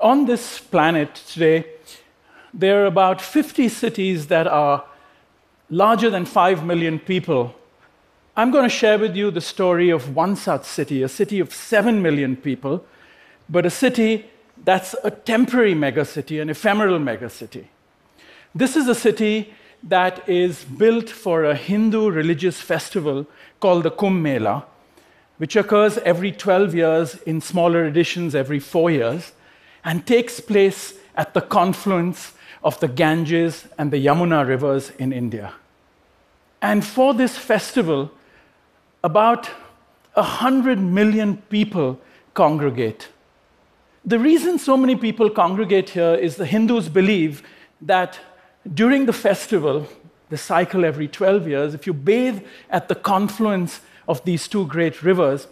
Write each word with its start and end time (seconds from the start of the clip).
On 0.00 0.24
this 0.24 0.58
planet 0.58 1.14
today, 1.14 1.66
there 2.54 2.82
are 2.82 2.86
about 2.86 3.20
50 3.20 3.68
cities 3.68 4.28
that 4.28 4.46
are 4.46 4.82
larger 5.68 6.08
than 6.08 6.24
5 6.24 6.64
million 6.64 6.98
people. 6.98 7.54
I'm 8.34 8.50
going 8.50 8.64
to 8.64 8.74
share 8.74 8.98
with 8.98 9.14
you 9.14 9.30
the 9.30 9.42
story 9.42 9.90
of 9.90 10.16
one 10.16 10.36
such 10.36 10.64
city, 10.64 11.02
a 11.02 11.08
city 11.08 11.38
of 11.38 11.52
7 11.52 12.00
million 12.00 12.34
people, 12.34 12.82
but 13.50 13.66
a 13.66 13.70
city 13.70 14.24
that's 14.64 14.94
a 15.04 15.10
temporary 15.10 15.74
megacity, 15.74 16.40
an 16.40 16.48
ephemeral 16.48 16.98
megacity. 16.98 17.66
This 18.54 18.76
is 18.76 18.88
a 18.88 18.94
city 18.94 19.52
that 19.82 20.26
is 20.26 20.64
built 20.64 21.10
for 21.10 21.44
a 21.44 21.54
Hindu 21.54 22.10
religious 22.10 22.58
festival 22.58 23.26
called 23.60 23.82
the 23.82 23.90
Kumbh 23.90 24.22
Mela, 24.22 24.64
which 25.36 25.56
occurs 25.56 25.98
every 25.98 26.32
12 26.32 26.74
years 26.74 27.16
in 27.26 27.42
smaller 27.42 27.84
editions 27.84 28.34
every 28.34 28.60
four 28.60 28.90
years, 28.90 29.32
and 29.84 30.06
takes 30.06 30.40
place 30.40 30.94
at 31.14 31.34
the 31.34 31.40
confluence 31.40 32.32
of 32.62 32.78
the 32.80 32.88
Ganges 32.88 33.66
and 33.78 33.90
the 33.90 34.04
Yamuna 34.04 34.46
rivers 34.46 34.90
in 34.98 35.12
India. 35.12 35.54
And 36.62 36.84
for 36.84 37.14
this 37.14 37.38
festival, 37.38 38.10
about 39.02 39.46
100 40.14 40.78
million 40.78 41.38
people 41.48 41.98
congregate. 42.34 43.08
The 44.04 44.18
reason 44.18 44.58
so 44.58 44.76
many 44.76 44.96
people 44.96 45.30
congregate 45.30 45.90
here 45.90 46.14
is 46.14 46.36
the 46.36 46.46
Hindus 46.46 46.88
believe 46.88 47.42
that 47.80 48.18
during 48.74 49.06
the 49.06 49.12
festival, 49.12 49.86
the 50.28 50.36
cycle 50.36 50.84
every 50.84 51.08
12 51.08 51.48
years, 51.48 51.74
if 51.74 51.86
you 51.86 51.92
bathe 51.92 52.42
at 52.70 52.88
the 52.88 52.94
confluence 52.94 53.80
of 54.06 54.24
these 54.24 54.48
two 54.48 54.66
great 54.66 55.02
rivers, 55.02 55.46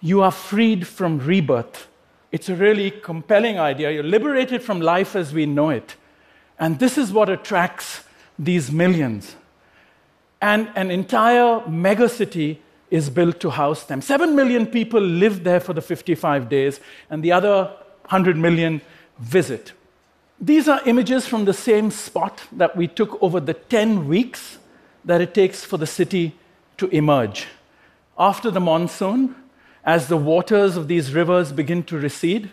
you 0.00 0.22
are 0.22 0.30
freed 0.30 0.86
from 0.86 1.18
rebirth. 1.18 1.86
It's 2.34 2.48
a 2.48 2.56
really 2.56 2.90
compelling 2.90 3.60
idea. 3.60 3.92
You're 3.92 4.02
liberated 4.02 4.60
from 4.60 4.80
life 4.80 5.14
as 5.14 5.32
we 5.32 5.46
know 5.46 5.70
it. 5.70 5.94
And 6.58 6.80
this 6.80 6.98
is 6.98 7.12
what 7.12 7.28
attracts 7.28 8.02
these 8.36 8.72
millions. 8.72 9.36
And 10.42 10.68
an 10.74 10.90
entire 10.90 11.60
megacity 11.60 12.58
is 12.90 13.08
built 13.08 13.38
to 13.38 13.50
house 13.50 13.84
them. 13.84 14.02
Seven 14.02 14.34
million 14.34 14.66
people 14.66 15.00
live 15.00 15.44
there 15.44 15.60
for 15.60 15.74
the 15.74 15.80
55 15.80 16.48
days, 16.48 16.80
and 17.08 17.22
the 17.22 17.30
other 17.30 17.66
100 18.06 18.36
million 18.36 18.80
visit. 19.20 19.72
These 20.40 20.66
are 20.66 20.80
images 20.86 21.28
from 21.28 21.44
the 21.44 21.54
same 21.54 21.92
spot 21.92 22.42
that 22.50 22.76
we 22.76 22.88
took 22.88 23.22
over 23.22 23.38
the 23.38 23.54
10 23.54 24.08
weeks 24.08 24.58
that 25.04 25.20
it 25.20 25.34
takes 25.34 25.62
for 25.62 25.76
the 25.76 25.86
city 25.86 26.34
to 26.78 26.88
emerge. 26.88 27.46
After 28.18 28.50
the 28.50 28.60
monsoon, 28.60 29.36
as 29.84 30.08
the 30.08 30.16
waters 30.16 30.76
of 30.76 30.88
these 30.88 31.12
rivers 31.12 31.52
begin 31.52 31.82
to 31.84 31.98
recede 31.98 32.50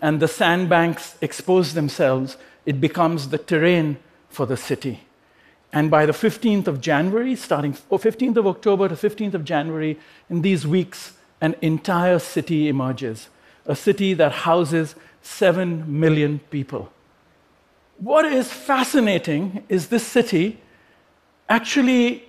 and 0.00 0.20
the 0.20 0.28
sandbanks 0.28 1.16
expose 1.20 1.74
themselves, 1.74 2.36
it 2.66 2.80
becomes 2.80 3.28
the 3.28 3.38
terrain 3.38 3.98
for 4.28 4.46
the 4.46 4.56
city. 4.56 5.00
And 5.72 5.90
by 5.90 6.06
the 6.06 6.12
15th 6.12 6.66
of 6.66 6.80
January, 6.80 7.36
starting 7.36 7.72
15th 7.72 8.36
of 8.36 8.46
October 8.46 8.88
to 8.88 8.94
15th 8.94 9.34
of 9.34 9.44
January, 9.44 9.98
in 10.30 10.42
these 10.42 10.66
weeks, 10.66 11.14
an 11.40 11.56
entire 11.60 12.18
city 12.18 12.68
emerges, 12.68 13.28
a 13.66 13.74
city 13.74 14.14
that 14.14 14.32
houses 14.32 14.94
7 15.22 15.84
million 15.86 16.38
people. 16.50 16.92
What 17.98 18.24
is 18.24 18.52
fascinating 18.52 19.64
is 19.68 19.88
this 19.88 20.06
city 20.06 20.60
actually 21.48 22.24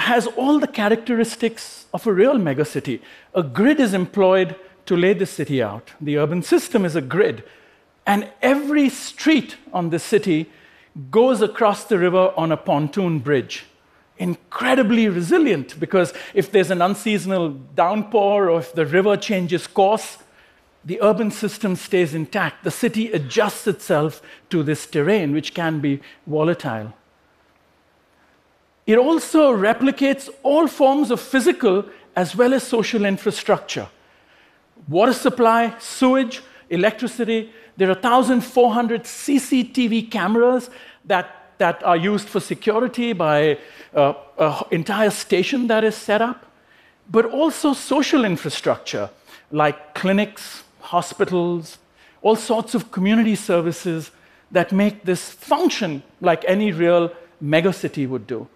has 0.00 0.26
all 0.28 0.58
the 0.58 0.66
characteristics 0.66 1.86
of 1.92 2.06
a 2.06 2.12
real 2.12 2.36
megacity. 2.36 3.00
A 3.34 3.42
grid 3.42 3.80
is 3.80 3.94
employed 3.94 4.56
to 4.86 4.96
lay 4.96 5.12
the 5.12 5.26
city 5.26 5.62
out. 5.62 5.92
The 6.00 6.18
urban 6.18 6.42
system 6.42 6.84
is 6.84 6.96
a 6.96 7.00
grid. 7.00 7.44
And 8.06 8.28
every 8.42 8.88
street 8.88 9.56
on 9.72 9.90
the 9.90 9.98
city 9.98 10.50
goes 11.10 11.42
across 11.42 11.84
the 11.84 11.98
river 11.98 12.32
on 12.36 12.50
a 12.50 12.56
pontoon 12.56 13.20
bridge. 13.20 13.66
Incredibly 14.18 15.08
resilient 15.08 15.78
because 15.78 16.12
if 16.34 16.50
there's 16.50 16.70
an 16.70 16.82
unseasonal 16.82 17.50
downpour 17.74 18.50
or 18.50 18.58
if 18.60 18.72
the 18.74 18.86
river 18.86 19.16
changes 19.16 19.66
course, 19.66 20.18
the 20.84 21.00
urban 21.02 21.30
system 21.30 21.76
stays 21.76 22.14
intact. 22.14 22.64
The 22.64 22.70
city 22.70 23.12
adjusts 23.12 23.66
itself 23.66 24.22
to 24.48 24.62
this 24.62 24.86
terrain, 24.86 25.32
which 25.32 25.54
can 25.54 25.80
be 25.80 26.00
volatile. 26.26 26.94
It 28.86 28.98
also 28.98 29.54
replicates 29.54 30.28
all 30.42 30.66
forms 30.66 31.10
of 31.10 31.20
physical 31.20 31.84
as 32.16 32.34
well 32.34 32.54
as 32.54 32.62
social 32.62 33.04
infrastructure 33.04 33.88
water 34.88 35.12
supply, 35.12 35.74
sewage, 35.78 36.42
electricity. 36.68 37.50
There 37.76 37.88
are 37.88 37.94
1,400 37.94 39.04
CCTV 39.04 40.10
cameras 40.10 40.70
that, 41.04 41.52
that 41.58 41.82
are 41.84 41.96
used 41.96 42.28
for 42.28 42.40
security 42.40 43.12
by 43.12 43.58
uh, 43.94 44.14
an 44.38 44.64
entire 44.70 45.10
station 45.10 45.66
that 45.68 45.84
is 45.84 45.94
set 45.94 46.20
up, 46.20 46.46
but 47.10 47.24
also 47.26 47.72
social 47.72 48.24
infrastructure 48.24 49.10
like 49.52 49.94
clinics, 49.94 50.62
hospitals, 50.80 51.78
all 52.22 52.36
sorts 52.36 52.74
of 52.74 52.90
community 52.90 53.34
services 53.34 54.10
that 54.50 54.72
make 54.72 55.04
this 55.04 55.30
function 55.30 56.02
like 56.20 56.44
any 56.46 56.72
real 56.72 57.12
megacity 57.42 58.08
would 58.08 58.26
do. 58.26 58.46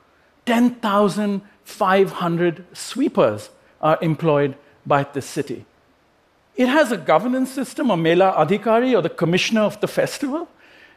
10,500 0.47 2.77
sweepers 2.77 3.50
are 3.81 3.99
employed 4.03 4.56
by 4.87 5.05
this 5.05 5.27
city. 5.27 5.65
It 6.56 6.69
has 6.69 6.93
a 6.93 6.97
governance 6.97 7.50
system, 7.50 7.91
a 7.91 7.97
Mela 7.97 8.32
Adhikari, 8.37 8.97
or 8.97 9.03
the 9.03 9.09
commissioner 9.09 9.62
of 9.62 9.81
the 9.81 9.88
festival, 9.88 10.47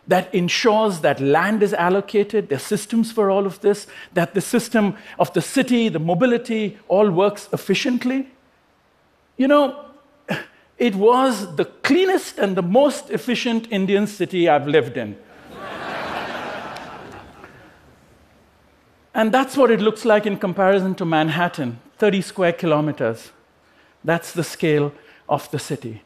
that 0.08 0.32
ensures 0.34 1.02
that 1.02 1.20
land 1.20 1.64
is 1.64 1.74
allocated, 1.74 2.50
there's 2.50 2.64
systems 2.64 3.12
for 3.12 3.30
all 3.30 3.46
of 3.46 3.60
this, 3.62 3.86
that 4.14 4.34
the 4.34 4.42
system 4.42 4.96
of 5.20 5.32
the 5.34 5.42
city, 5.42 5.90
the 5.90 6.00
mobility, 6.00 6.78
all 6.88 7.12
works 7.12 7.50
efficiently. 7.52 8.30
You 9.36 9.50
know, 9.50 9.86
it 10.78 10.96
was 10.96 11.56
the 11.56 11.66
cleanest 11.66 12.38
and 12.38 12.56
the 12.56 12.62
most 12.62 13.10
efficient 13.10 13.68
Indian 13.72 14.08
city 14.08 14.48
I've 14.48 14.68
lived 14.68 14.96
in. 14.96 15.18
And 19.18 19.34
that's 19.34 19.58
what 19.58 19.72
it 19.72 19.82
looks 19.82 20.06
like 20.06 20.26
in 20.26 20.38
comparison 20.38 20.96
to 20.96 21.04
Manhattan 21.04 21.80
30 21.98 22.22
square 22.22 22.54
kilometers. 22.54 23.32
That's 24.04 24.32
the 24.32 24.44
scale 24.44 24.94
of 25.28 25.50
the 25.50 25.58
city. 25.58 26.04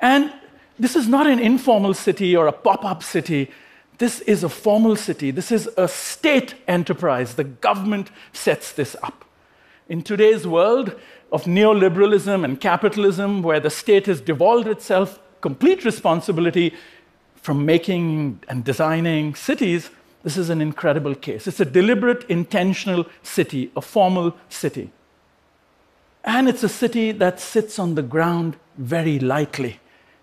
And 0.00 0.32
this 0.78 0.94
is 0.94 1.08
not 1.08 1.26
an 1.26 1.40
informal 1.40 1.92
city 1.92 2.36
or 2.36 2.46
a 2.46 2.52
pop 2.52 2.84
up 2.84 3.02
city. 3.02 3.50
This 3.98 4.20
is 4.20 4.44
a 4.44 4.48
formal 4.48 4.94
city. 4.94 5.32
This 5.32 5.50
is 5.50 5.68
a 5.76 5.88
state 5.88 6.54
enterprise. 6.68 7.34
The 7.34 7.44
government 7.44 8.10
sets 8.32 8.72
this 8.72 8.94
up. 9.02 9.24
In 9.88 10.02
today's 10.02 10.46
world, 10.46 10.94
of 11.32 11.44
neoliberalism 11.44 12.44
and 12.44 12.60
capitalism, 12.60 13.42
where 13.42 13.58
the 13.58 13.70
state 13.70 14.06
has 14.06 14.20
devolved 14.20 14.68
itself 14.68 15.18
complete 15.40 15.84
responsibility 15.84 16.72
from 17.34 17.66
making 17.66 18.40
and 18.48 18.64
designing 18.64 19.34
cities, 19.34 19.90
this 20.24 20.38
is 20.38 20.48
an 20.48 20.62
incredible 20.62 21.14
case. 21.14 21.46
It's 21.46 21.60
a 21.60 21.66
deliberate, 21.66 22.24
intentional 22.30 23.06
city, 23.22 23.70
a 23.76 23.82
formal 23.82 24.34
city. 24.48 24.90
And 26.24 26.48
it's 26.48 26.62
a 26.62 26.68
city 26.68 27.12
that 27.12 27.38
sits 27.38 27.78
on 27.78 27.94
the 27.94 28.02
ground 28.02 28.56
very 28.78 29.18
lightly. 29.18 29.80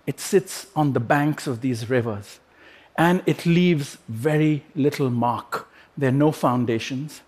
It 0.08 0.20
sits 0.20 0.66
on 0.76 0.94
the 0.94 1.00
banks 1.00 1.46
of 1.46 1.62
these 1.62 1.88
rivers. 1.88 2.40
And 2.98 3.22
it 3.28 3.46
leaves 3.46 4.00
very 4.10 4.66
little 4.76 5.12
mark. 5.12 5.70
There 5.96 6.10
are 6.10 6.12
no 6.12 6.32
foundations. 6.32 7.22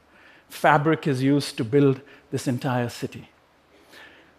Fabric 0.50 1.06
is 1.06 1.22
used 1.22 1.58
to 1.58 1.64
build 1.64 2.02
this 2.32 2.48
entire 2.48 2.90
city. 2.90 3.30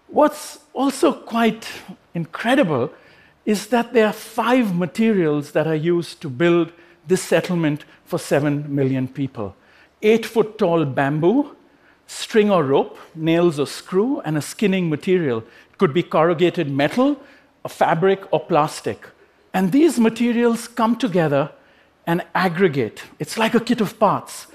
What's 0.08 0.58
also 0.72 1.12
quite 1.12 1.68
incredible 2.14 2.90
is 3.46 3.68
that 3.68 3.92
there 3.92 4.06
are 4.06 4.12
five 4.12 4.74
materials 4.74 5.52
that 5.52 5.68
are 5.68 5.74
used 5.74 6.20
to 6.22 6.28
build 6.28 6.72
this 7.06 7.22
settlement 7.22 7.84
for 8.04 8.18
seven 8.18 8.74
million 8.74 9.08
people 9.08 9.54
eight 10.04 10.26
foot 10.26 10.58
tall 10.58 10.84
bamboo, 10.84 11.56
string 12.06 12.50
or 12.50 12.62
rope, 12.62 12.98
nails 13.14 13.58
or 13.58 13.66
screw, 13.66 14.20
and 14.20 14.36
a 14.36 14.42
skinning 14.42 14.90
material. 14.90 15.38
It 15.38 15.78
could 15.78 15.94
be 15.94 16.02
corrugated 16.02 16.70
metal, 16.70 17.18
a 17.64 17.70
fabric, 17.70 18.20
or 18.30 18.40
plastic. 18.40 19.08
And 19.54 19.72
these 19.72 19.98
materials 19.98 20.68
come 20.68 20.96
together 20.96 21.50
and 22.06 22.22
aggregate. 22.34 23.02
It's 23.18 23.38
like 23.38 23.54
a 23.54 23.60
kit 23.60 23.80
of 23.80 23.98
parts. 23.98 24.46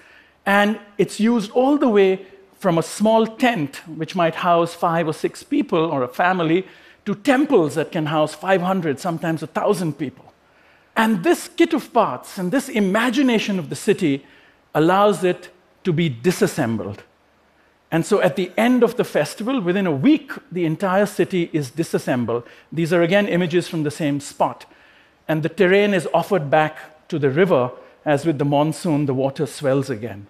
And 0.46 0.80
it's 0.98 1.19
used 1.19 1.51
all 1.51 1.78
the 1.78 1.90
way 1.90 2.25
from 2.60 2.78
a 2.78 2.84
small 2.84 3.25
tent, 3.25 3.78
which 3.88 4.16
might 4.16 4.36
house 4.36 4.74
five 4.74 5.07
or 5.07 5.13
six 5.13 5.42
people 5.42 5.80
or 5.80 6.04
a 6.04 6.07
family, 6.07 6.68
to 7.06 7.16
temples 7.16 7.75
that 7.75 7.92
can 7.92 8.06
house 8.06 8.36
500, 8.36 9.00
sometimes 9.00 9.42
1,000 9.42 9.98
people. 9.98 10.31
And 11.00 11.24
this 11.24 11.48
kit 11.48 11.74
of 11.74 11.94
parts 11.94 12.38
and 12.38 12.51
this 12.51 12.68
imagination 12.68 13.57
of 13.57 13.69
the 13.69 13.75
city 13.78 14.25
allows 14.75 15.24
it 15.24 15.48
to 15.86 15.94
be 15.94 16.10
disassembled. 16.10 17.04
And 17.90 18.06
so 18.06 18.19
at 18.22 18.36
the 18.36 18.51
end 18.57 18.84
of 18.84 18.98
the 18.98 19.06
festival, 19.06 19.62
within 19.62 19.88
a 19.88 19.96
week, 19.96 20.34
the 20.51 20.66
entire 20.66 21.06
city 21.06 21.50
is 21.54 21.72
disassembled. 21.72 22.44
These 22.69 22.92
are 22.92 23.01
again 23.01 23.30
images 23.30 23.66
from 23.66 23.84
the 23.84 23.92
same 23.92 24.19
spot. 24.19 24.66
and 25.30 25.42
the 25.44 25.50
terrain 25.50 25.94
is 25.94 26.07
offered 26.13 26.50
back 26.50 27.07
to 27.07 27.18
the 27.19 27.30
river 27.30 27.72
as 28.04 28.25
with 28.25 28.38
the 28.38 28.46
monsoon, 28.46 29.06
the 29.06 29.13
water 29.13 29.46
swells 29.46 29.90
again. 29.90 30.28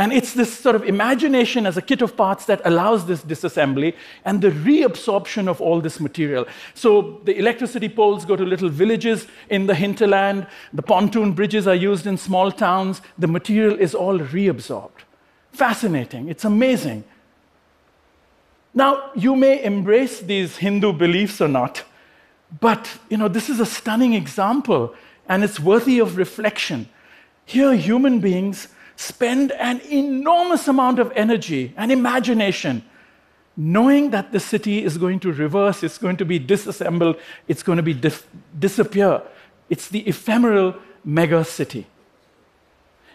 And 0.00 0.14
it's 0.14 0.32
this 0.32 0.58
sort 0.58 0.76
of 0.76 0.84
imagination 0.84 1.66
as 1.66 1.76
a 1.76 1.82
kit 1.82 2.00
of 2.00 2.16
parts 2.16 2.46
that 2.46 2.62
allows 2.64 3.04
this 3.04 3.20
disassembly 3.20 3.94
and 4.24 4.40
the 4.40 4.50
reabsorption 4.50 5.46
of 5.46 5.60
all 5.60 5.82
this 5.82 6.00
material. 6.00 6.46
So 6.72 7.20
the 7.24 7.36
electricity 7.36 7.90
poles 7.90 8.24
go 8.24 8.34
to 8.34 8.42
little 8.42 8.70
villages 8.70 9.26
in 9.50 9.66
the 9.66 9.74
hinterland, 9.74 10.46
the 10.72 10.80
pontoon 10.80 11.32
bridges 11.32 11.66
are 11.66 11.74
used 11.74 12.06
in 12.06 12.16
small 12.16 12.50
towns, 12.50 13.02
the 13.18 13.26
material 13.26 13.78
is 13.78 13.94
all 13.94 14.18
reabsorbed. 14.18 15.04
Fascinating, 15.52 16.30
it's 16.30 16.46
amazing. 16.46 17.04
Now, 18.72 19.10
you 19.14 19.36
may 19.36 19.62
embrace 19.62 20.20
these 20.20 20.56
Hindu 20.56 20.94
beliefs 20.94 21.42
or 21.42 21.48
not, 21.48 21.84
but 22.58 22.90
you 23.10 23.18
know, 23.18 23.28
this 23.28 23.50
is 23.50 23.60
a 23.60 23.66
stunning 23.66 24.14
example 24.14 24.94
and 25.28 25.44
it's 25.44 25.60
worthy 25.60 25.98
of 25.98 26.16
reflection. 26.16 26.88
Here, 27.44 27.74
human 27.74 28.20
beings 28.20 28.68
spend 28.96 29.52
an 29.52 29.80
enormous 29.90 30.68
amount 30.68 30.98
of 30.98 31.12
energy 31.14 31.72
and 31.76 31.90
imagination 31.90 32.84
knowing 33.56 34.10
that 34.10 34.32
the 34.32 34.40
city 34.40 34.84
is 34.84 34.96
going 34.96 35.20
to 35.20 35.32
reverse, 35.32 35.82
it's 35.82 35.98
going 35.98 36.16
to 36.16 36.24
be 36.24 36.38
disassembled, 36.38 37.16
it's 37.48 37.62
going 37.62 37.76
to 37.76 37.82
be 37.82 37.92
dif- 37.92 38.26
disappear. 38.58 39.22
It's 39.68 39.88
the 39.88 40.06
ephemeral 40.08 40.74
mega 41.04 41.44
city. 41.44 41.86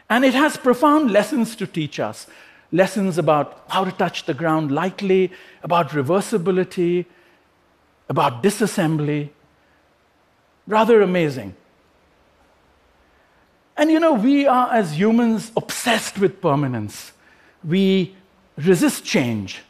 And 0.09 0.23
it 0.23 0.33
has 0.33 0.55
profound 0.57 1.11
lessons 1.11 1.55
to 1.55 1.65
teach 1.65 1.99
us 1.99 2.27
lessons 2.71 3.17
about 3.17 3.63
how 3.69 3.85
to 3.85 3.91
touch 3.91 4.25
the 4.25 4.33
ground 4.33 4.71
lightly, 4.71 5.31
about 5.63 5.89
reversibility, 5.89 7.05
about 8.09 8.43
disassembly. 8.43 9.29
Rather 10.67 11.01
amazing. 11.01 11.55
And 13.77 13.91
you 13.91 13.99
know, 13.99 14.13
we 14.13 14.47
are 14.47 14.71
as 14.73 14.97
humans 14.97 15.51
obsessed 15.57 16.17
with 16.17 16.41
permanence. 16.41 17.11
We 17.63 18.15
resist 18.57 19.03
change. 19.03 19.61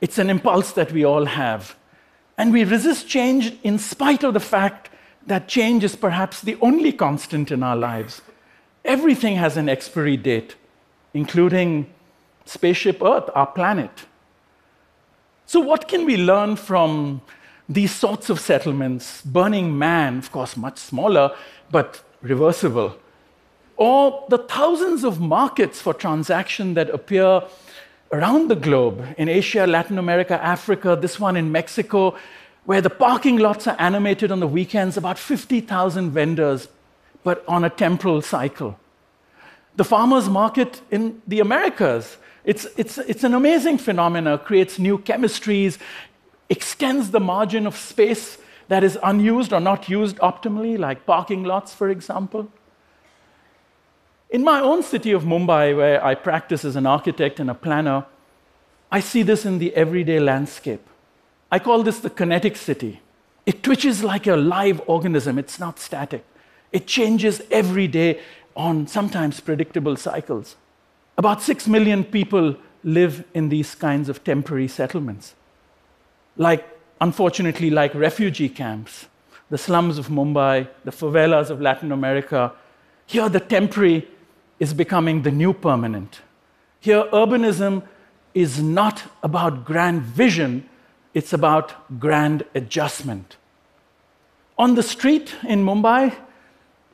It's 0.00 0.18
an 0.18 0.28
impulse 0.28 0.72
that 0.72 0.92
we 0.92 1.04
all 1.04 1.24
have. 1.24 1.76
And 2.36 2.52
we 2.52 2.64
resist 2.64 3.08
change 3.08 3.56
in 3.62 3.78
spite 3.78 4.22
of 4.24 4.34
the 4.34 4.40
fact 4.40 4.90
that 5.26 5.48
change 5.48 5.84
is 5.84 5.96
perhaps 5.96 6.40
the 6.40 6.56
only 6.60 6.92
constant 6.92 7.50
in 7.50 7.62
our 7.62 7.76
lives. 7.76 8.22
Everything 8.84 9.36
has 9.36 9.56
an 9.56 9.68
expiry 9.68 10.16
date, 10.16 10.56
including 11.12 11.86
spaceship 12.46 13.02
Earth, 13.02 13.28
our 13.34 13.46
planet. 13.46 14.06
So, 15.46 15.60
what 15.60 15.88
can 15.88 16.06
we 16.06 16.16
learn 16.16 16.56
from 16.56 17.20
these 17.68 17.92
sorts 17.94 18.30
of 18.30 18.40
settlements? 18.40 19.22
Burning 19.22 19.76
Man, 19.76 20.18
of 20.18 20.32
course, 20.32 20.56
much 20.56 20.78
smaller, 20.78 21.34
but 21.70 22.02
reversible, 22.22 22.96
or 23.76 24.26
the 24.28 24.38
thousands 24.38 25.04
of 25.04 25.20
markets 25.20 25.80
for 25.80 25.94
transaction 25.94 26.74
that 26.74 26.90
appear 26.90 27.42
around 28.12 28.48
the 28.48 28.56
globe 28.56 29.04
in 29.16 29.28
Asia, 29.28 29.66
Latin 29.66 29.98
America, 29.98 30.42
Africa, 30.42 30.98
this 31.00 31.18
one 31.18 31.36
in 31.36 31.50
Mexico, 31.52 32.16
where 32.64 32.80
the 32.80 32.90
parking 32.90 33.38
lots 33.38 33.66
are 33.66 33.76
animated 33.78 34.30
on 34.30 34.40
the 34.40 34.46
weekends, 34.46 34.96
about 34.96 35.18
50,000 35.18 36.10
vendors, 36.10 36.68
but 37.24 37.44
on 37.48 37.64
a 37.64 37.70
temporal 37.70 38.20
cycle. 38.20 38.78
The 39.76 39.84
farmers' 39.84 40.28
market 40.28 40.82
in 40.90 41.22
the 41.26 41.40
Americas, 41.40 42.16
it's, 42.44 42.66
it's, 42.76 42.98
it's 42.98 43.24
an 43.24 43.34
amazing 43.34 43.78
phenomenon, 43.78 44.38
creates 44.40 44.78
new 44.78 44.98
chemistries, 44.98 45.78
extends 46.48 47.12
the 47.12 47.20
margin 47.20 47.66
of 47.66 47.76
space 47.76 48.36
that 48.70 48.84
is 48.84 48.96
unused 49.02 49.52
or 49.52 49.58
not 49.58 49.88
used 49.88 50.16
optimally, 50.18 50.78
like 50.78 51.04
parking 51.04 51.42
lots, 51.42 51.74
for 51.74 51.88
example. 51.88 52.48
In 54.30 54.44
my 54.44 54.60
own 54.60 54.84
city 54.84 55.10
of 55.10 55.24
Mumbai, 55.24 55.76
where 55.76 56.04
I 56.04 56.14
practice 56.14 56.64
as 56.64 56.76
an 56.76 56.86
architect 56.86 57.40
and 57.40 57.50
a 57.50 57.54
planner, 57.54 58.06
I 58.92 59.00
see 59.00 59.24
this 59.24 59.44
in 59.44 59.58
the 59.58 59.74
everyday 59.74 60.20
landscape. 60.20 60.86
I 61.50 61.58
call 61.58 61.82
this 61.82 61.98
the 61.98 62.10
kinetic 62.10 62.56
city. 62.56 63.00
It 63.44 63.64
twitches 63.64 64.04
like 64.04 64.28
a 64.28 64.36
live 64.36 64.80
organism, 64.86 65.36
it's 65.36 65.58
not 65.58 65.80
static. 65.80 66.24
It 66.70 66.86
changes 66.86 67.42
every 67.50 67.88
day 67.88 68.20
on 68.54 68.86
sometimes 68.86 69.40
predictable 69.40 69.96
cycles. 69.96 70.54
About 71.18 71.42
six 71.42 71.66
million 71.66 72.04
people 72.04 72.54
live 72.84 73.24
in 73.34 73.48
these 73.48 73.74
kinds 73.74 74.08
of 74.08 74.22
temporary 74.22 74.68
settlements. 74.68 75.34
Like 76.36 76.79
unfortunately, 77.00 77.70
like 77.70 77.94
refugee 77.94 78.48
camps, 78.48 79.06
the 79.48 79.58
slums 79.58 79.98
of 79.98 80.08
Mumbai, 80.08 80.68
the 80.84 80.90
favelas 80.90 81.50
of 81.50 81.60
Latin 81.60 81.92
America, 81.92 82.52
here 83.06 83.28
the 83.28 83.40
temporary 83.40 84.08
is 84.58 84.72
becoming 84.74 85.22
the 85.22 85.30
new 85.30 85.52
permanent. 85.52 86.20
Here, 86.80 87.04
urbanism 87.12 87.82
is 88.34 88.62
not 88.62 89.02
about 89.22 89.64
grand 89.64 90.02
vision, 90.02 90.68
it's 91.14 91.32
about 91.32 91.98
grand 91.98 92.44
adjustment. 92.54 93.36
On 94.58 94.74
the 94.74 94.82
street 94.82 95.34
in 95.48 95.64
Mumbai, 95.64 96.14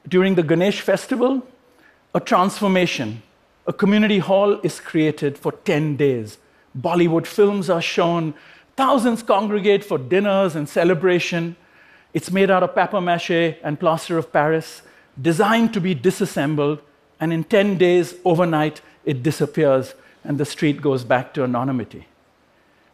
during 0.08 0.36
the 0.36 0.42
Ganesh 0.42 0.80
festival, 0.80 1.46
a 2.14 2.20
transformation. 2.20 3.22
A 3.66 3.72
community 3.72 4.18
hall 4.18 4.60
is 4.62 4.80
created 4.80 5.36
for 5.36 5.52
10 5.52 5.96
days. 5.96 6.38
Bollywood 6.78 7.26
films 7.26 7.68
are 7.68 7.82
shown, 7.82 8.32
Thousands 8.76 9.22
congregate 9.22 9.82
for 9.84 9.96
dinners 9.98 10.54
and 10.54 10.68
celebration. 10.68 11.56
It's 12.12 12.30
made 12.30 12.50
out 12.50 12.62
of 12.62 12.74
papier 12.74 13.00
mache 13.00 13.56
and 13.62 13.80
plaster 13.80 14.18
of 14.18 14.32
Paris, 14.32 14.82
designed 15.20 15.72
to 15.74 15.80
be 15.80 15.94
disassembled, 15.94 16.80
and 17.18 17.32
in 17.32 17.44
10 17.44 17.78
days, 17.78 18.14
overnight, 18.24 18.82
it 19.04 19.22
disappears 19.22 19.94
and 20.26 20.38
the 20.38 20.44
street 20.44 20.82
goes 20.82 21.04
back 21.04 21.32
to 21.34 21.44
anonymity. 21.44 22.06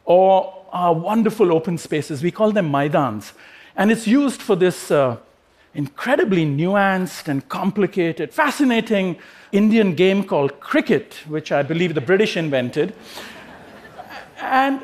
Or 0.05 0.65
our 0.73 0.95
wonderful 0.95 1.53
open 1.53 1.79
spaces, 1.79 2.23
we 2.23 2.31
call 2.31 2.53
them 2.53 2.71
Maidans, 2.71 3.33
and 3.75 3.91
it's 3.91 4.07
used 4.07 4.43
for 4.43 4.55
this 4.55 4.91
uh, 4.91 5.17
incredibly 5.75 6.45
nuanced 6.45 7.29
and 7.29 7.49
complicated, 7.49 8.33
fascinating 8.33 9.17
Indian 9.51 9.95
game 9.95 10.25
called 10.25 10.61
cricket, 10.61 11.15
which 11.27 11.51
I 11.51 11.63
believe 11.63 11.95
the 11.95 12.01
British 12.01 12.37
invented. 12.37 12.95
And 14.45 14.83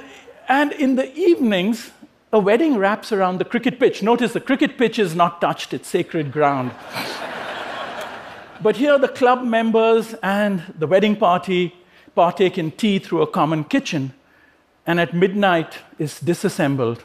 and 0.48 0.72
in 0.72 0.96
the 0.96 1.14
evenings, 1.14 1.92
a 2.32 2.38
wedding 2.38 2.76
wraps 2.76 3.12
around 3.12 3.38
the 3.38 3.44
cricket 3.44 3.78
pitch. 3.78 4.02
Notice 4.02 4.32
the 4.32 4.40
cricket 4.40 4.76
pitch 4.76 4.98
is 4.98 5.14
not 5.14 5.40
touched, 5.40 5.72
it's 5.72 5.88
sacred 5.88 6.32
ground. 6.32 6.72
but 8.62 8.76
here, 8.76 8.98
the 8.98 9.08
club 9.08 9.44
members 9.44 10.14
and 10.22 10.62
the 10.78 10.86
wedding 10.86 11.16
party 11.16 11.74
partake 12.14 12.58
in 12.58 12.72
tea 12.72 12.98
through 12.98 13.22
a 13.22 13.26
common 13.26 13.64
kitchen, 13.64 14.12
and 14.86 14.98
at 14.98 15.14
midnight 15.14 15.78
is 15.98 16.18
disassembled 16.18 17.04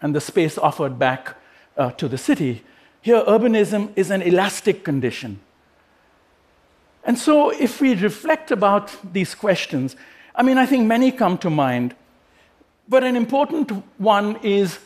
and 0.00 0.14
the 0.14 0.20
space 0.20 0.58
offered 0.58 0.98
back 0.98 1.36
uh, 1.76 1.90
to 1.92 2.08
the 2.08 2.18
city. 2.18 2.62
Here, 3.00 3.22
urbanism 3.22 3.90
is 3.96 4.10
an 4.10 4.22
elastic 4.22 4.84
condition. 4.84 5.40
And 7.04 7.18
so, 7.18 7.50
if 7.50 7.80
we 7.80 7.94
reflect 7.94 8.50
about 8.50 8.94
these 9.12 9.34
questions, 9.34 9.96
I 10.34 10.42
mean, 10.42 10.58
I 10.58 10.66
think 10.66 10.86
many 10.86 11.10
come 11.10 11.38
to 11.38 11.50
mind. 11.50 11.94
But 12.88 13.04
an 13.04 13.16
important 13.16 13.70
one 13.98 14.36
is 14.42 14.78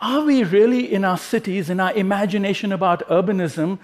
are 0.00 0.22
we 0.22 0.44
really 0.44 0.92
in 0.92 1.04
our 1.04 1.16
cities, 1.16 1.70
in 1.70 1.80
our 1.80 1.92
imagination 1.94 2.72
about 2.72 3.08
urbanism, 3.08 3.78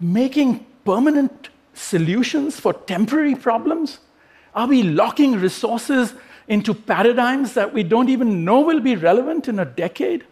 making 0.00 0.64
permanent 0.84 1.50
solutions 1.74 2.58
for 2.58 2.72
temporary 2.72 3.34
problems? 3.34 3.98
Are 4.54 4.66
we 4.66 4.82
locking 4.82 5.32
resources 5.32 6.14
into 6.48 6.74
paradigms 6.74 7.54
that 7.54 7.72
we 7.72 7.82
don't 7.82 8.08
even 8.08 8.44
know 8.44 8.60
will 8.60 8.80
be 8.80 8.96
relevant 8.96 9.48
in 9.48 9.58
a 9.58 9.64
decade? 9.64 10.24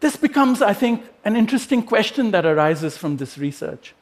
This 0.00 0.16
becomes, 0.16 0.62
I 0.62 0.74
think, 0.74 1.04
an 1.24 1.36
interesting 1.36 1.82
question 1.82 2.30
that 2.30 2.46
arises 2.46 2.96
from 2.96 3.16
this 3.16 3.36
research. 3.36 3.94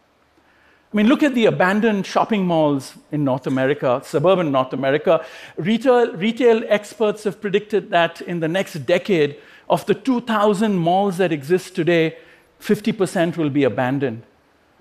I 0.93 0.97
mean, 0.97 1.09
look 1.09 1.23
at 1.23 1.35
the 1.35 1.47
abandoned 1.47 2.07
shopping 2.07 2.47
malls 2.47 2.95
in 3.11 3.25
North 3.25 3.47
America, 3.47 4.01
suburban 4.05 4.53
North 4.53 4.73
America. 4.73 5.25
Retail, 5.57 6.13
retail 6.13 6.63
experts 6.69 7.25
have 7.25 7.41
predicted 7.41 7.91
that 7.91 8.21
in 8.21 8.41
the 8.41 8.49
next 8.49 8.75
decade, 8.87 9.37
of 9.69 9.85
the 9.87 9.95
2,000 9.95 10.77
malls 10.77 11.17
that 11.19 11.33
exist 11.33 11.75
today, 11.75 12.17
50% 12.61 13.37
will 13.37 13.51
be 13.51 13.65
abandoned. 13.65 14.23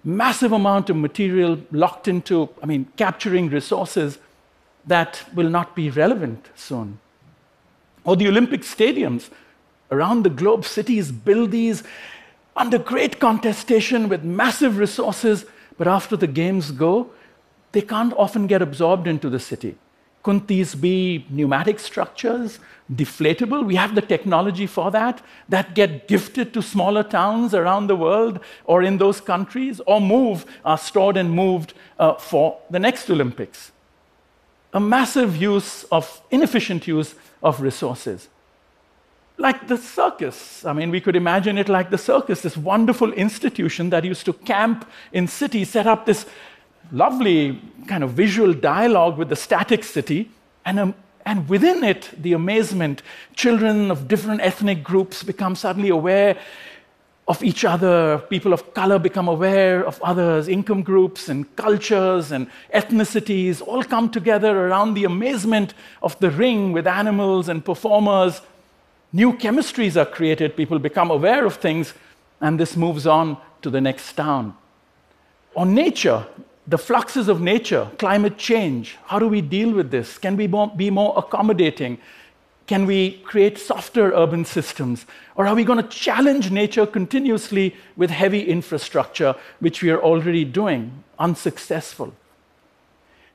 Massive 0.03 0.51
amount 0.51 0.89
of 0.89 0.95
material 0.95 1.59
locked 1.71 2.07
into, 2.07 2.49
I 2.61 2.67
mean, 2.67 2.87
capturing 2.95 3.49
resources 3.49 4.19
that 4.85 5.23
will 5.33 5.49
not 5.49 5.75
be 5.75 5.89
relevant 5.89 6.49
soon. 6.55 6.99
Or 8.03 8.15
the 8.15 8.27
Olympic 8.27 8.61
stadiums. 8.61 9.29
Around 9.91 10.23
the 10.23 10.29
globe, 10.29 10.65
cities 10.65 11.11
build 11.11 11.51
these 11.51 11.83
under 12.55 12.77
great 12.77 13.19
contestation 13.19 14.07
with 14.07 14.23
massive 14.23 14.77
resources 14.77 15.45
but 15.77 15.87
after 15.87 16.15
the 16.15 16.27
games 16.27 16.71
go, 16.71 17.09
they 17.71 17.81
can't 17.81 18.13
often 18.13 18.47
get 18.47 18.61
absorbed 18.61 19.07
into 19.07 19.29
the 19.29 19.39
city. 19.39 19.75
Couldn't 20.23 20.47
these 20.47 20.73
be 20.73 21.25
pneumatic 21.29 21.77
structures, 21.79 22.57
deflatable? 22.91 23.63
We 23.63 23.75
have 23.75 23.93
the 23.93 24.01
technology 24.01 24.65
for 24.65 24.89
that, 24.89 25.21
that 25.49 25.75
get 25.75 26.07
gifted 26.07 26.51
to 26.53 26.63
smaller 26.63 27.03
towns 27.03 27.53
around 27.53 27.87
the 27.87 27.95
world 27.95 28.39
or 28.63 28.81
in 28.81 28.97
those 28.97 29.21
countries, 29.21 29.81
or 29.85 30.01
move, 30.01 30.45
are 30.63 30.79
stored 30.79 31.15
and 31.17 31.29
moved 31.29 31.73
uh, 31.99 32.15
for 32.15 32.57
the 32.71 32.79
next 32.79 33.07
Olympics. 33.09 33.71
A 34.73 34.79
massive 34.79 35.37
use 35.37 35.83
of, 35.91 36.21
inefficient 36.31 36.87
use 36.87 37.13
of 37.43 37.61
resources. 37.61 38.27
Like 39.37 39.67
the 39.67 39.77
circus. 39.77 40.63
I 40.63 40.71
mean, 40.71 40.91
we 40.91 41.01
could 41.01 41.15
imagine 41.15 41.57
it 41.57 41.67
like 41.67 41.89
the 41.89 41.97
circus, 41.97 42.41
this 42.41 42.55
wonderful 42.55 43.11
institution 43.13 43.89
that 43.89 44.05
used 44.05 44.25
to 44.25 44.33
camp 44.33 44.89
in 45.11 45.27
cities, 45.27 45.69
set 45.69 45.87
up 45.87 46.05
this 46.05 46.25
lovely 46.91 47.59
kind 47.87 48.03
of 48.03 48.11
visual 48.11 48.53
dialogue 48.53 49.17
with 49.17 49.29
the 49.29 49.35
static 49.35 49.83
city, 49.83 50.31
and, 50.65 50.79
um, 50.79 50.95
and 51.25 51.49
within 51.49 51.83
it, 51.83 52.11
the 52.17 52.33
amazement. 52.33 53.01
Children 53.35 53.91
of 53.91 54.07
different 54.07 54.41
ethnic 54.41 54.83
groups 54.83 55.23
become 55.23 55.55
suddenly 55.55 55.89
aware 55.89 56.37
of 57.27 57.43
each 57.43 57.65
other. 57.65 58.19
People 58.29 58.53
of 58.53 58.73
color 58.73 58.99
become 58.99 59.27
aware 59.27 59.85
of 59.85 60.01
others. 60.01 60.47
Income 60.47 60.83
groups 60.83 61.27
and 61.27 61.53
cultures 61.55 62.31
and 62.31 62.47
ethnicities 62.73 63.61
all 63.61 63.83
come 63.83 64.09
together 64.09 64.67
around 64.67 64.93
the 64.93 65.03
amazement 65.03 65.73
of 66.03 66.17
the 66.19 66.29
ring 66.29 66.71
with 66.71 66.87
animals 66.87 67.49
and 67.49 67.65
performers. 67.65 68.41
New 69.15 69.31
chemistries 69.31 69.95
are 69.95 70.05
created. 70.05 70.57
People 70.57 70.77
become 70.77 71.09
aware 71.09 71.45
of 71.45 71.55
things, 71.55 71.93
and 72.41 72.59
this 72.59 72.75
moves 72.75 73.07
on 73.07 73.37
to 73.61 73.69
the 73.69 73.79
next 73.79 74.11
town. 74.11 74.53
On 75.55 75.73
nature, 75.73 76.27
the 76.67 76.77
fluxes 76.77 77.29
of 77.29 77.39
nature, 77.39 77.89
climate 77.97 78.37
change, 78.37 78.97
how 79.05 79.17
do 79.17 79.29
we 79.29 79.39
deal 79.39 79.71
with 79.71 79.89
this? 79.89 80.17
Can 80.17 80.35
we 80.35 80.47
be 80.75 80.89
more 80.89 81.13
accommodating? 81.15 81.97
Can 82.67 82.85
we 82.85 83.19
create 83.19 83.57
softer 83.57 84.11
urban 84.11 84.43
systems? 84.43 85.05
Or 85.37 85.47
are 85.47 85.55
we 85.55 85.63
going 85.63 85.81
to 85.81 85.87
challenge 85.87 86.51
nature 86.51 86.85
continuously 86.85 87.73
with 87.95 88.09
heavy 88.09 88.41
infrastructure, 88.41 89.33
which 89.61 89.81
we 89.81 89.91
are 89.91 90.01
already 90.01 90.43
doing, 90.43 91.05
unsuccessful? 91.19 92.13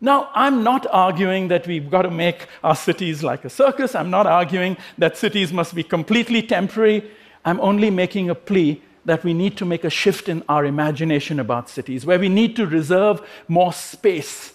Now, 0.00 0.30
I'm 0.34 0.62
not 0.64 0.86
arguing 0.90 1.48
that 1.48 1.66
we've 1.66 1.90
got 1.90 2.02
to 2.02 2.10
make 2.10 2.46
our 2.64 2.74
cities 2.74 3.22
like 3.22 3.44
a 3.44 3.50
circus. 3.50 3.94
I'm 3.94 4.10
not 4.10 4.26
arguing 4.26 4.78
that 4.96 5.18
cities 5.18 5.52
must 5.52 5.74
be 5.74 5.82
completely 5.82 6.42
temporary. 6.42 7.10
I'm 7.44 7.60
only 7.60 7.90
making 7.90 8.30
a 8.30 8.34
plea 8.34 8.80
that 9.04 9.24
we 9.24 9.34
need 9.34 9.58
to 9.58 9.64
make 9.66 9.84
a 9.84 9.90
shift 9.90 10.28
in 10.28 10.42
our 10.48 10.64
imagination 10.64 11.38
about 11.38 11.68
cities, 11.68 12.06
where 12.06 12.18
we 12.18 12.28
need 12.28 12.56
to 12.56 12.66
reserve 12.66 13.20
more 13.48 13.72
space 13.72 14.54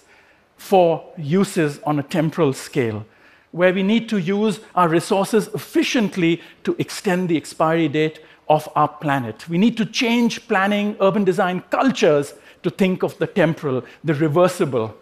for 0.56 1.04
uses 1.16 1.78
on 1.84 1.98
a 1.98 2.02
temporal 2.02 2.52
scale, 2.52 3.06
where 3.52 3.72
we 3.72 3.82
need 3.82 4.08
to 4.08 4.18
use 4.18 4.60
our 4.74 4.88
resources 4.88 5.48
efficiently 5.48 6.40
to 6.64 6.74
extend 6.78 7.28
the 7.28 7.36
expiry 7.36 7.88
date 7.88 8.20
of 8.48 8.68
our 8.74 8.88
planet. 8.88 9.48
We 9.48 9.58
need 9.58 9.76
to 9.76 9.86
change 9.86 10.46
planning, 10.48 10.96
urban 11.00 11.24
design 11.24 11.62
cultures 11.70 12.34
to 12.62 12.70
think 12.70 13.02
of 13.02 13.18
the 13.18 13.26
temporal, 13.26 13.84
the 14.02 14.14
reversible, 14.14 14.96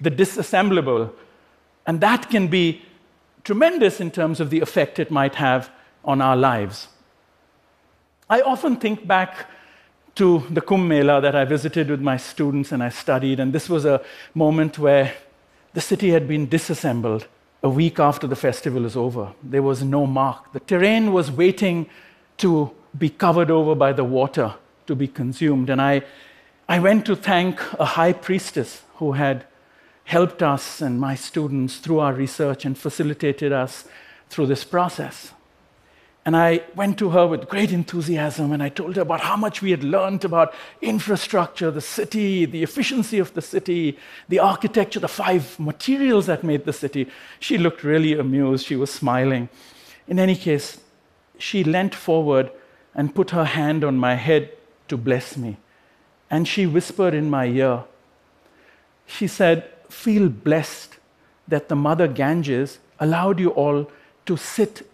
the 0.00 0.10
disassemblable. 0.10 1.12
And 1.86 2.00
that 2.00 2.30
can 2.30 2.48
be 2.48 2.82
tremendous 3.44 4.00
in 4.00 4.10
terms 4.10 4.40
of 4.40 4.50
the 4.50 4.60
effect 4.60 4.98
it 4.98 5.10
might 5.10 5.34
have 5.36 5.70
on 6.04 6.20
our 6.20 6.36
lives. 6.36 6.88
I 8.28 8.40
often 8.42 8.76
think 8.76 9.06
back 9.06 9.48
to 10.16 10.44
the 10.50 10.60
Kumbh 10.60 10.86
Mela 10.86 11.20
that 11.20 11.34
I 11.34 11.44
visited 11.44 11.90
with 11.90 12.00
my 12.00 12.16
students 12.16 12.72
and 12.72 12.82
I 12.82 12.88
studied, 12.88 13.40
and 13.40 13.52
this 13.52 13.68
was 13.68 13.84
a 13.84 14.02
moment 14.34 14.78
where 14.78 15.14
the 15.72 15.80
city 15.80 16.10
had 16.10 16.26
been 16.26 16.48
disassembled 16.48 17.26
a 17.62 17.68
week 17.68 17.98
after 17.98 18.26
the 18.26 18.36
festival 18.36 18.84
is 18.84 18.96
over. 18.96 19.32
There 19.42 19.62
was 19.62 19.82
no 19.82 20.06
mark. 20.06 20.52
The 20.52 20.60
terrain 20.60 21.12
was 21.12 21.30
waiting 21.30 21.88
to 22.38 22.70
be 22.96 23.10
covered 23.10 23.50
over 23.50 23.74
by 23.74 23.92
the 23.92 24.04
water 24.04 24.54
to 24.86 24.94
be 24.96 25.06
consumed. 25.06 25.70
And 25.70 25.80
I, 25.80 26.02
I 26.68 26.78
went 26.78 27.06
to 27.06 27.16
thank 27.16 27.60
a 27.74 27.84
high 27.84 28.12
priestess 28.12 28.82
who 28.96 29.12
had 29.12 29.44
helped 30.10 30.42
us 30.42 30.82
and 30.82 30.98
my 30.98 31.14
students 31.14 31.76
through 31.76 32.00
our 32.00 32.12
research 32.12 32.64
and 32.64 32.76
facilitated 32.76 33.52
us 33.52 33.84
through 34.28 34.46
this 34.46 34.64
process. 34.64 35.30
And 36.26 36.36
I 36.36 36.64
went 36.74 36.98
to 36.98 37.10
her 37.10 37.28
with 37.28 37.48
great 37.48 37.70
enthusiasm 37.70 38.50
and 38.50 38.60
I 38.60 38.70
told 38.70 38.96
her 38.96 39.02
about 39.02 39.20
how 39.20 39.36
much 39.36 39.62
we 39.62 39.70
had 39.70 39.84
learned 39.84 40.24
about 40.24 40.52
infrastructure, 40.82 41.70
the 41.70 41.80
city, 41.80 42.44
the 42.44 42.64
efficiency 42.64 43.20
of 43.20 43.32
the 43.34 43.40
city, 43.40 43.96
the 44.28 44.40
architecture, 44.40 44.98
the 44.98 45.06
five 45.06 45.58
materials 45.60 46.26
that 46.26 46.42
made 46.42 46.64
the 46.64 46.72
city. 46.72 47.06
She 47.38 47.56
looked 47.56 47.84
really 47.84 48.18
amused. 48.18 48.66
She 48.66 48.74
was 48.74 48.90
smiling. 48.90 49.48
In 50.08 50.18
any 50.18 50.34
case, 50.34 50.80
she 51.38 51.62
leant 51.62 51.94
forward 51.94 52.50
and 52.96 53.14
put 53.14 53.30
her 53.30 53.44
hand 53.44 53.84
on 53.84 53.96
my 53.96 54.16
head 54.16 54.50
to 54.88 54.96
bless 54.96 55.36
me. 55.36 55.56
And 56.28 56.48
she 56.48 56.66
whispered 56.66 57.14
in 57.14 57.30
my 57.30 57.46
ear, 57.46 57.84
She 59.06 59.28
said, 59.28 59.70
Feel 59.90 60.28
blessed 60.28 60.96
that 61.48 61.68
the 61.68 61.76
Mother 61.76 62.08
Ganges 62.08 62.78
allowed 62.98 63.38
you 63.40 63.50
all 63.50 63.90
to 64.26 64.36
sit 64.36 64.88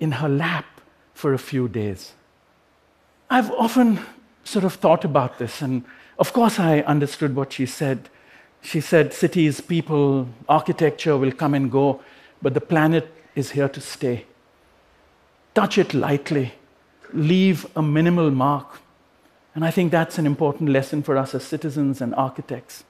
in 0.00 0.12
her 0.12 0.28
lap 0.28 0.66
for 1.14 1.32
a 1.32 1.38
few 1.38 1.68
days. 1.68 2.12
I've 3.30 3.50
often 3.52 4.00
sort 4.44 4.64
of 4.64 4.74
thought 4.74 5.04
about 5.04 5.38
this, 5.38 5.62
and 5.62 5.84
of 6.18 6.32
course, 6.32 6.58
I 6.60 6.80
understood 6.80 7.34
what 7.34 7.52
she 7.54 7.66
said. 7.66 8.08
She 8.60 8.80
said, 8.80 9.12
Cities, 9.12 9.60
people, 9.60 10.28
architecture 10.48 11.16
will 11.16 11.32
come 11.32 11.54
and 11.54 11.70
go, 11.70 12.00
but 12.42 12.54
the 12.54 12.60
planet 12.60 13.08
is 13.34 13.52
here 13.52 13.68
to 13.68 13.80
stay. 13.80 14.26
Touch 15.54 15.78
it 15.78 15.94
lightly, 15.94 16.52
leave 17.12 17.66
a 17.74 17.82
minimal 17.82 18.30
mark. 18.30 18.80
And 19.54 19.64
I 19.64 19.70
think 19.70 19.90
that's 19.90 20.18
an 20.18 20.26
important 20.26 20.68
lesson 20.70 21.02
for 21.02 21.16
us 21.16 21.34
as 21.34 21.44
citizens 21.44 22.00
and 22.00 22.14
architects. 22.14 22.84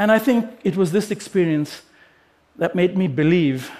And 0.00 0.10
I 0.10 0.18
think 0.18 0.48
it 0.64 0.78
was 0.78 0.92
this 0.92 1.10
experience 1.10 1.82
that 2.56 2.74
made 2.74 2.96
me 2.96 3.06
believe 3.06 3.70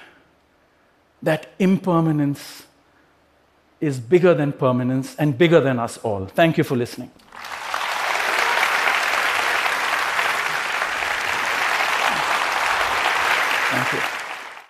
that 1.22 1.46
impermanence 1.58 2.66
is 3.80 3.98
bigger 3.98 4.34
than 4.34 4.52
permanence 4.52 5.16
and 5.16 5.38
bigger 5.38 5.60
than 5.60 5.78
us 5.78 5.96
all. 5.96 6.26
Thank 6.26 6.58
you 6.58 6.64
for 6.64 6.76
listening. 6.76 7.10